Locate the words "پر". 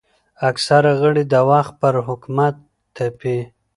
1.81-1.93